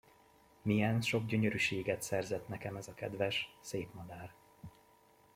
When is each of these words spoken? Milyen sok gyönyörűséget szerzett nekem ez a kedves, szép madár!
Milyen 0.61 1.01
sok 1.01 1.25
gyönyörűséget 1.25 2.01
szerzett 2.01 2.47
nekem 2.47 2.75
ez 2.75 2.87
a 2.87 2.93
kedves, 2.93 3.55
szép 3.61 3.93
madár! 3.93 4.33